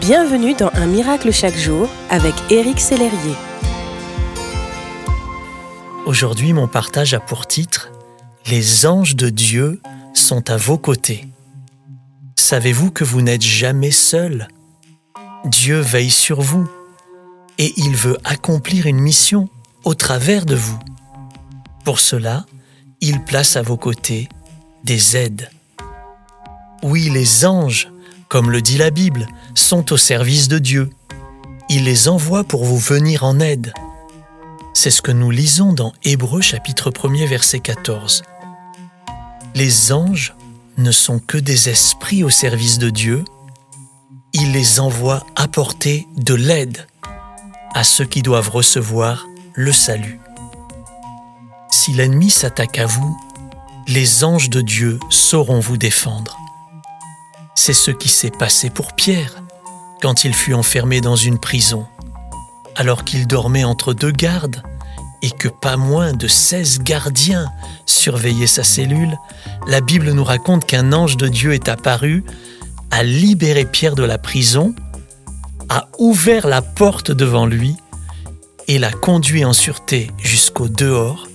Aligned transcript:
Bienvenue 0.00 0.54
dans 0.54 0.70
Un 0.74 0.86
miracle 0.86 1.32
chaque 1.32 1.56
jour 1.56 1.88
avec 2.10 2.34
Éric 2.50 2.80
Sellerier. 2.80 3.34
Aujourd'hui, 6.04 6.52
mon 6.52 6.68
partage 6.68 7.14
a 7.14 7.20
pour 7.20 7.46
titre 7.46 7.90
Les 8.46 8.86
anges 8.86 9.16
de 9.16 9.30
Dieu 9.30 9.80
sont 10.12 10.50
à 10.50 10.56
vos 10.56 10.76
côtés. 10.76 11.26
Savez-vous 12.36 12.90
que 12.90 13.04
vous 13.04 13.22
n'êtes 13.22 13.42
jamais 13.42 13.90
seul? 13.90 14.48
Dieu 15.46 15.78
veille 15.78 16.10
sur 16.10 16.40
vous 16.42 16.68
et 17.58 17.72
il 17.76 17.96
veut 17.96 18.18
accomplir 18.24 18.86
une 18.86 19.00
mission 19.00 19.48
au 19.84 19.94
travers 19.94 20.44
de 20.44 20.54
vous. 20.54 20.78
Pour 21.84 22.00
cela, 22.00 22.44
il 23.00 23.22
place 23.24 23.56
à 23.56 23.62
vos 23.62 23.78
côtés 23.78 24.28
des 24.84 25.16
aides. 25.16 25.48
Oui, 26.82 27.08
les 27.08 27.46
anges, 27.46 27.88
comme 28.28 28.50
le 28.50 28.62
dit 28.62 28.78
la 28.78 28.90
Bible, 28.90 29.26
sont 29.54 29.92
au 29.92 29.96
service 29.96 30.48
de 30.48 30.58
Dieu. 30.58 30.90
Il 31.68 31.84
les 31.84 32.08
envoie 32.08 32.44
pour 32.44 32.64
vous 32.64 32.78
venir 32.78 33.24
en 33.24 33.40
aide. 33.40 33.72
C'est 34.74 34.90
ce 34.90 35.02
que 35.02 35.12
nous 35.12 35.30
lisons 35.30 35.72
dans 35.72 35.92
Hébreux 36.04 36.42
chapitre 36.42 36.90
1er 36.90 37.26
verset 37.26 37.60
14. 37.60 38.22
Les 39.54 39.92
anges 39.92 40.34
ne 40.76 40.90
sont 40.90 41.18
que 41.18 41.38
des 41.38 41.68
esprits 41.68 42.22
au 42.22 42.30
service 42.30 42.78
de 42.78 42.90
Dieu. 42.90 43.24
Il 44.32 44.52
les 44.52 44.80
envoie 44.80 45.24
apporter 45.34 46.06
de 46.16 46.34
l'aide 46.34 46.86
à 47.74 47.84
ceux 47.84 48.04
qui 48.04 48.22
doivent 48.22 48.50
recevoir 48.50 49.26
le 49.54 49.72
salut. 49.72 50.20
Si 51.70 51.92
l'ennemi 51.92 52.30
s'attaque 52.30 52.78
à 52.78 52.86
vous, 52.86 53.16
les 53.88 54.24
anges 54.24 54.50
de 54.50 54.60
Dieu 54.60 54.98
sauront 55.08 55.60
vous 55.60 55.76
défendre. 55.76 56.36
C'est 57.66 57.72
ce 57.72 57.90
qui 57.90 58.08
s'est 58.08 58.30
passé 58.30 58.70
pour 58.70 58.92
Pierre 58.92 59.42
quand 60.00 60.22
il 60.22 60.32
fut 60.32 60.54
enfermé 60.54 61.00
dans 61.00 61.16
une 61.16 61.40
prison, 61.40 61.84
alors 62.76 63.02
qu'il 63.02 63.26
dormait 63.26 63.64
entre 63.64 63.92
deux 63.92 64.12
gardes 64.12 64.62
et 65.20 65.32
que 65.32 65.48
pas 65.48 65.76
moins 65.76 66.12
de 66.12 66.28
16 66.28 66.82
gardiens 66.84 67.50
surveillaient 67.84 68.46
sa 68.46 68.62
cellule, 68.62 69.18
la 69.66 69.80
Bible 69.80 70.12
nous 70.12 70.22
raconte 70.22 70.64
qu'un 70.64 70.92
ange 70.92 71.16
de 71.16 71.26
Dieu 71.26 71.54
est 71.54 71.68
apparu, 71.68 72.22
a 72.92 73.02
libéré 73.02 73.64
Pierre 73.64 73.96
de 73.96 74.04
la 74.04 74.18
prison, 74.18 74.72
a 75.68 75.88
ouvert 75.98 76.46
la 76.46 76.62
porte 76.62 77.10
devant 77.10 77.46
lui 77.46 77.74
et 78.68 78.78
l'a 78.78 78.92
conduit 78.92 79.44
en 79.44 79.52
sûreté 79.52 80.12
jusqu'au 80.22 80.68
dehors, 80.68 81.26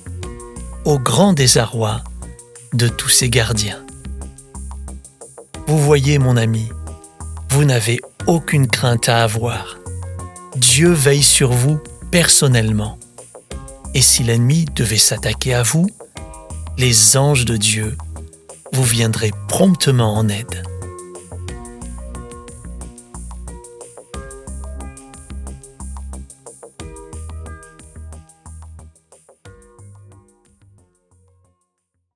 au 0.86 0.98
grand 0.98 1.34
désarroi 1.34 2.06
de 2.72 2.88
tous 2.88 3.10
ses 3.10 3.30
gardiens. 3.30 3.84
Vous 5.72 5.80
voyez, 5.80 6.20
mon 6.20 6.36
ami, 6.36 6.68
vous 7.48 7.64
n'avez 7.64 8.02
aucune 8.28 8.68
crainte 8.68 9.08
à 9.08 9.24
avoir. 9.24 9.78
Dieu 10.58 10.92
veille 10.92 11.24
sur 11.24 11.54
vous 11.54 11.80
personnellement. 12.12 13.00
Et 13.94 14.02
si 14.02 14.22
l'ennemi 14.24 14.66
devait 14.76 14.98
s'attaquer 14.98 15.54
à 15.54 15.64
vous, 15.64 15.88
les 16.78 17.16
anges 17.16 17.46
de 17.46 17.56
Dieu 17.56 17.96
vous 18.74 18.84
viendraient 18.84 19.32
promptement 19.48 20.14
en 20.14 20.28
aide. 20.28 20.62